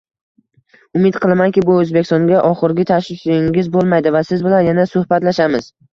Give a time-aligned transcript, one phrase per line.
[0.99, 5.71] Umid qilamanki, bu Oʻzbekistonga oxirgi tashrifingiz boʻlmaydi va siz bilan yana suhbatlashamiz.